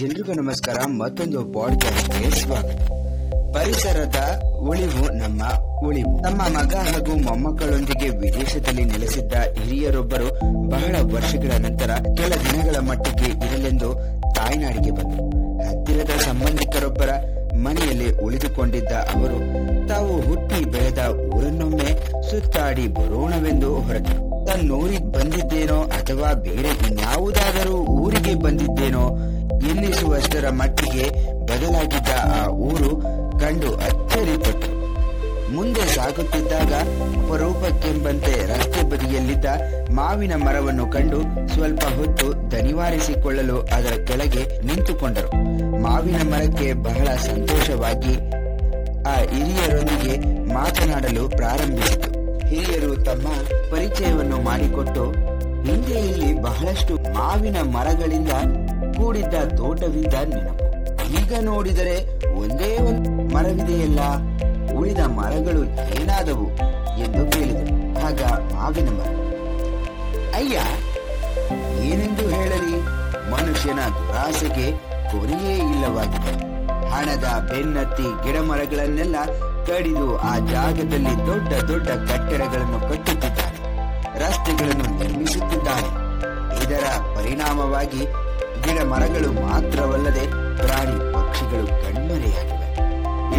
[0.00, 2.80] ಎಲ್ರಿಗೂ ನಮಸ್ಕಾರ, ಮತ್ತೊಂದು ಪಾಡ್ಕಾಸ್ಟ್ಗೆ ಸ್ವಾಗತ.
[3.56, 5.44] ಪರಿಸರದ ಉಳಿವು ನಮ್ಮ
[5.86, 6.20] ಉಳಿವು.
[6.20, 10.28] ನಮ್ಮ ಮಗ ಹಾಗೂ ಮೊಮ್ಮಕ್ಕಳೊಂದಿಗೆ ವಿದೇಶದಲ್ಲಿ ನೆಲೆಸಿದ್ದ ಹಿರಿಯರೊಬ್ಬರು
[10.70, 13.94] ಬಹಳ ವರ್ಷಗಳ ನಂತರ ಕೆಲ ದಿನಗಳ ಮಟ್ಟಿಗೆ ಇರಲೆಂದು
[14.34, 15.24] ತಾಯ್ನಾಡಿಗೆ ಬಂದರು.
[15.58, 17.10] ಹತ್ತಿರದ ಸಂಬಂಧಿಕರೊಬ್ಬರ
[17.54, 19.38] ಮನೆಯಲ್ಲಿ ಉಳಿದುಕೊಂಡಿದ್ದ ಅವರು,
[19.88, 20.98] ತಾವು ಹುಟ್ಟಿ ಬೆಳೆದ
[21.34, 24.46] ಊರನ್ನೊಮ್ಮೆ ಸುತ್ತಾಡಿ ಬರೋಣವೆಂದು ಹೊರಟರು.
[24.46, 29.18] ತನ್ನೂರಿಗೆ ಬಂದಿದ್ದೇನೋ ಅಥವಾ ಬೇರೆ ಯಾವುದಾದರೂ ಊರಿಗೆ ಬಂದಿದ್ದೇನೋ
[29.64, 31.10] ಎನ್ನಿಸುವಷ್ಟರ ಮಟ್ಟಿಗೆ
[31.46, 32.08] ಬದಲಾಗಿದ್ದ
[32.42, 33.02] ಆ ಊರು
[33.40, 34.76] ಕಂಡು ಅಚ್ಚರಿಪಟ್ಟು.
[35.54, 36.72] ಮುಂದೆ ಸಾಗುತ್ತಿದ್ದಾಗ
[37.24, 39.44] ಅಪರೂಪಕ್ಕೆಂಬಂತೆ ರಸ್ತೆ ಬದಿಯಲ್ಲಿದ್ದ
[39.90, 45.28] ಮಾವಿನ ಮರವನ್ನು ಕಂಡು ಸ್ವಲ್ಪ ಹೊತ್ತು ದನಿವಾರಿಸಿಕೊಳ್ಳಲು ಅದರ ಕೆಳಗೆ ನಿಂತುಕೊಂಡರು.
[45.82, 48.14] ಮಾವಿನ ಮರಕ್ಕೆ ಬಹಳ ಸಂತೋಷವಾಗಿ
[49.02, 52.10] ಆ ಹಿರಿಯರೊಂದಿಗೆ ಮಾತನಾಡಲು ಪ್ರಾರಂಭಿಸಿತು.
[52.46, 53.28] ಹಿರಿಯರು ತಮ್ಮ
[53.70, 55.35] ಪರಿಚಯವನ್ನು ಮಾಡಿಕೊಟ್ಟು
[55.66, 58.32] ಹಿಂದೆ ಇಲ್ಲಿ ಬಹಳಷ್ಟು ಮಾವಿನ ಮರಗಳಿಂದ
[58.96, 60.64] ಕೂಡಿದ್ದ ತೋಟವಿದ್ದ ನೆನಪು.
[61.20, 61.96] ಈಗ ನೋಡಿದರೆ
[62.42, 64.00] ಒಂದೇ ಒಂದು ಮರವಿದೆಯಲ್ಲ,
[64.78, 65.62] ಉಳಿದ ಮರಗಳು
[65.96, 66.46] ಏನಾದವು
[67.04, 67.74] ಎಂದು ಕೇಳಿದರು
[68.08, 68.20] ಆಗ
[68.54, 69.10] ಮಾವಿನ ಮರ.
[70.38, 70.56] ಅಯ್ಯ,
[71.88, 72.76] ಏನೆಂದು ಹೇಳಲಿ?
[73.32, 74.66] ಮನುಷ್ಯನ ದುರಾಸೆಗೆ
[75.10, 76.32] ಕೊನೆಯೇ ಇಲ್ಲವಾಗಿದೆ.
[76.92, 79.16] ಹಣದ ಬೆನ್ನತ್ತಿ ಗಿಡ ಮರಗಳನ್ನೆಲ್ಲ
[79.68, 83.45] ಕಡಿದು ಆ ಜಾಗದಲ್ಲಿ ದೊಡ್ಡ ದೊಡ್ಡ ಕಟ್ಟಡಗಳನ್ನು ಕಟ್ಟುತ್ತಿದ್ದಾನೆ
[84.18, 85.88] ರಸ್ತೆಗಳನ್ನು ನಿರ್ಮಿಸುತ್ತಿದ್ದಾರೆ.
[86.64, 86.84] ಇದರ
[87.16, 88.02] ಪರಿಣಾಮವಾಗಿ
[88.62, 90.24] ಗಿಡ ಮರಗಳು ಮಾತ್ರವಲ್ಲದೆ
[90.56, 92.68] ಪ್ರಾಣಿ ಪಕ್ಷಿಗಳು ಕಣ್ಮರೆಯಾಗಿವೆ.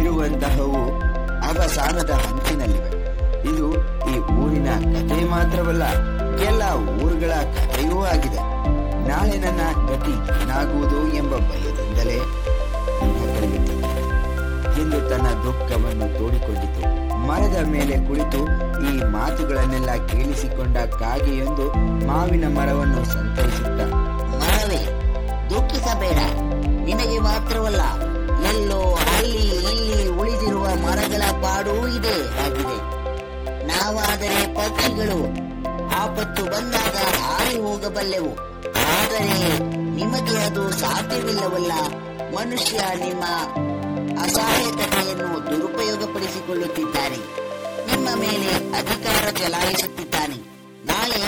[0.00, 0.82] ಇರುವಂತಹವು
[1.48, 2.90] ಅವಸಾನದ ಹಂಚಿನಲ್ಲಿವೆ.
[3.50, 3.66] ಇದು
[4.10, 5.84] ಈ ಊರಿನ ಕಥೆ ಮಾತ್ರವಲ್ಲ
[6.40, 6.62] ಎಲ್ಲ
[7.04, 8.40] ಊರುಗಳ ಕಥೆಯೂ ಆಗಿದೆ.
[9.08, 12.18] ನಾಳೆ ನನ್ನ ಗತಿ ಏನಾಗುವುದು ಎಂಬ ಭಯದಿಂದಲೇ
[14.80, 16.85] ಎಂದು ತನ್ನ ದುಃಖವನ್ನು ತೋಡಿಕೊಂಡಿತು.
[17.36, 18.38] ಮರದ ಮೇಲೆ ಕುಳಿತು
[18.88, 21.64] ಈ ಮಾತುಗಳನ್ನೆಲ್ಲ ಕೇಳಿಸಿಕೊಂಡ ಕಾಗೆಯೊಂದು
[22.06, 23.80] ಮಾವಿನ ಮರವನ್ನು ಸಂತೈಸುತ್ತ
[24.40, 24.80] ಮರವೇ,
[25.50, 26.20] ದುಃಖಿಸಬೇಡ.
[26.86, 27.82] ನಿನಗೆ ಮಾತ್ರವಲ್ಲ,
[28.50, 32.78] ಎಲ್ಲೋ ಅಲ್ಲಿ ಇಲ್ಲಿ ಉಳಿದಿರುವ ಮರಗಳ ಪಾಡೂ ಇದೆ ಆಗಿದೆ.
[33.70, 35.20] ನಾವಾದರೆ ಪಕ್ಷಿಗಳು,
[36.02, 38.32] ಆಪತ್ತು ಬಂದಾಗ ಹಾರಿ ಹೋಗಬಲ್ಲೆವು.
[38.96, 39.26] ಆದರೆ
[39.98, 41.72] ನಿಮಗೆ ಅದು ಸಾಧ್ಯವಿಲ್ಲವಲ್ಲ,
[42.38, 43.24] ಮನುಷ್ಯ ನಿಮ್ಮ
[44.24, 45.30] ಅಸಹಾಯಕತೆಯನ್ನು
[47.08, 47.18] ದುರುಪಯೋಗಪಡಿಸಿಕೊಳ್ಳುತ್ತಿದ್ದಾನೆ
[47.86, 50.38] ನಿಮ್ಮ ಮೇಲೆ ಅಧಿಕಾರ ಚಲಾಯಿಸುತ್ತಿದ್ದಾನೆ.
[50.86, 51.20] ನಾಳೆ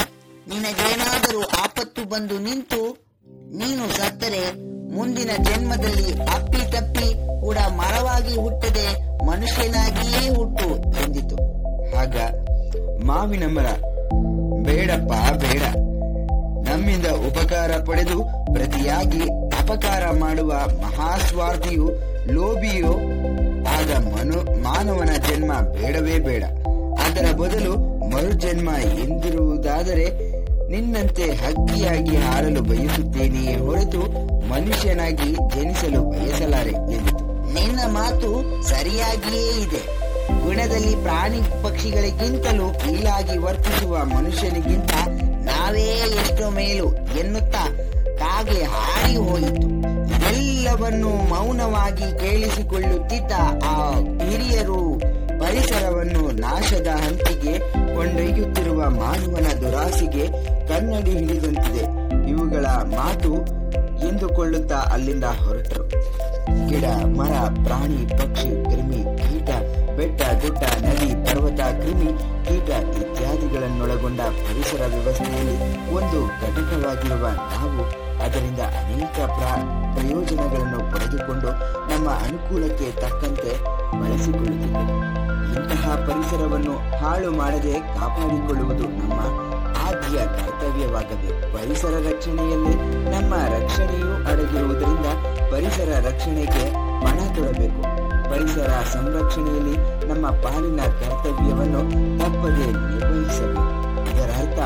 [0.49, 3.09] ನಿನಗೇನಾದರೂ ಆಪತ್ತು ಬಂದು ನಿಂತು
[3.56, 4.53] ನೀನು ಸತ್ತರೆ,
[4.94, 8.87] ಮುಂದಿನ ಜನ್ಮದಲ್ಲಿ ಅಪ್ಪಿ ತಪ್ಪಿ ಕೂಡ ಮರವಾಗಿ ಹುಟ್ಟದೆ,
[9.25, 10.69] ಮನುಷ್ಯನಾಗಿಯೇ ಹುಟ್ಟು
[11.03, 11.37] ಎಂದಿತು.
[11.97, 12.16] ಆಗ
[13.05, 13.66] ಮಾವಿನ ಮರ,
[14.62, 15.62] ಬೇಡಪ್ಪ, ಬೇಡ.
[16.69, 18.19] ನಮ್ಮಿಂದ ಉಪಕಾರ ಪಡೆದು
[18.55, 20.53] ಪ್ರತಿಯಾಗಿ ಅಪಕಾರ ಮಾಡುವ
[20.83, 22.93] ಮಹಾಸ್ವಾರ್ಥಿಯು ಲೋಭಿಯೋ
[23.69, 26.44] ಆದ ಮನು, ಮಾನವನ ಜನ್ಮ ಬೇಡವೇ ಬೇಡ.
[27.00, 27.77] ಅದರ ಬದಲು
[28.11, 30.39] ಮರುಜನ್ಮ ಎಂದಿರುವುದಾದರೆ
[30.71, 34.00] ನಿನ್ನಂತೆ ಹಕ್ಕಿಯಾಗಿ ಹಾರಲು ಬಯಸುತ್ತೇನೆಯೇ ಹೊರತು
[34.49, 37.53] ಮನುಷ್ಯನಾಗಿ ಜನಿಸಲು ಬಯಸಲಾರೆ ಎಂದಿತು.
[37.55, 40.09] ನಿನ್ನ ಮಾತು ಸರಿಯಾಗಿಯೇ ಇದೆ.
[40.45, 44.93] ಗುಣದಲ್ಲಿ ಪ್ರಾಣಿ ಪಕ್ಷಿಗಳಿಗಿಂತಲೂ ಕೀಳಾಗಿ ವರ್ತಿಸುವ ಮನುಷ್ಯನಿಗಿಂತ
[45.45, 45.87] ನಾವೇ
[46.22, 47.69] ಎಷ್ಟೋ ಮೇಲು ಎನ್ನುತ್ತಾ
[48.19, 49.88] ಕಾಗೆ ಹಾರಿ ಹೋಯಿತು.
[50.38, 53.32] ಎಲ್ಲವನ್ನು ಮೌನವಾಗಿ ಕೇಳಿಸಿಕೊಳ್ಳುತ್ತಿದ್ದ
[53.65, 55.00] ಆ ಹಿರಿಯರು
[55.41, 57.59] ಪರಿಸರವನ್ನು ನಾಶದ ಹಂತಿಗೆ
[57.97, 60.27] ಕೊಂಡೊಯ್ಯುತ್ತಿರುವ ಮಾನವನ ದುರಾಸೆಗೆ
[60.69, 61.84] ಕನ್ನಡಿ ಹಿಡಿದಂತಿದೆ.
[62.28, 63.34] ಇವುಗಳ ಮಾತು
[64.09, 65.88] ಎಂದುಕೊಳ್ಳುತ್ತಾ ಅಲ್ಲಿಂದ ಹೊರಟರು.
[66.69, 67.32] ಗಿಡ, ಮರ,
[67.65, 69.50] ಪ್ರಾಣಿ, ಪಕ್ಷಿ, ಕ್ರಿಮಿ, ಕೀಟ,
[69.97, 72.12] ಬೆಟ್ಟ, ಗುಡ್ಡ, ನದಿ, ಪರ್ವತ, ಕ್ರಿಮಿ,
[72.48, 75.56] ಕೀಟ ಇತ್ಯಾದಿಗಳನ್ನೊಳಗೊಂಡ ಪರಿಸರ ವ್ಯವಸ್ಥೆಯಲ್ಲಿ
[75.93, 79.65] ಒಂದು ಘಟಕವಾಗಿರುವ ನಾವು ಅದರಿಂದ ಅನೇಕ ಪ್ರ-
[79.95, 81.51] ಪ್ರಯೋಜನಗಳನ್ನು ಪಡೆದುಕೊಂಡು
[81.91, 83.53] ನಮ್ಮ ಅನುಕೂಲಕ್ಕೆ ತಕ್ಕಂತೆ
[84.01, 84.84] ಬಳಸಿಕೊಳ್ಳುತ್ತಿದೆ
[85.55, 89.21] ಇಂತಹ ಪರಿಸರವನ್ನು ಹಾಳು ಮಾಡದೆ ಕಾಪಾಡಿಕೊಳ್ಳುವುದು ನಮ್ಮ
[89.89, 92.75] ಆದ್ಯ ಕರ್ತವ್ಯವಾಗಬೇಕು ಪರಿಸರ ರಕ್ಷಣೆಯಲ್ಲಿ
[93.11, 95.09] ನಮ್ಮ ರಕ್ಷಣೆಯೂ ಅಡಗಿರುವುದರಿಂದ
[95.51, 96.65] ಪರಿಸರ ರಕ್ಷಣೆಗೆ
[97.05, 97.83] ಮನ ತೊಡಬೇಕು
[98.31, 99.77] ಪರಿಸರ ಸಂರಕ್ಷಣೆಯಲ್ಲಿ
[100.07, 101.81] ನಮ್ಮ ಪಾಲಿನ ಕರ್ತವ್ಯವನ್ನು
[102.19, 103.65] ತಪ್ಪದೇ ನಿರ್ವಹಿಸಬೇಕು.
[104.11, 104.61] ಇದರ ಅರ್ಥ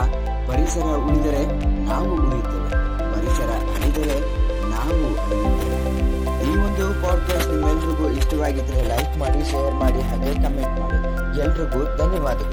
[0.51, 1.43] ಪರಿಸರ ಉಳಿದರೆ
[1.85, 2.92] ನಾವು ಉಳಿಯುತ್ತೇವೆ.
[3.22, 4.16] ಪರಿಸರ ಅಳಿದರೆ
[4.71, 4.97] ನಾವು
[6.47, 10.99] ಈ ಒಂದು ಪಾಡ್ಕಾಸ್ಟ್ ನಿಮ್ಮೆಲ್ರಿಗೂ ಇಷ್ಟವಾಗಿದ್ದರೆ ಲೈಕ್ ಮಾಡಿ ಶೇರ್ ಮಾಡಿ, ಹಾಗೆ ಕಮೆಂಟ್ ಮಾಡಿ.
[11.41, 12.50] ಎಲ್ರಿಗೂ ಧನ್ಯವಾದಗಳು.